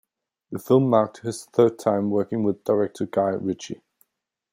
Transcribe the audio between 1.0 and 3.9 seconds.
his third time working with director Guy Ritchie.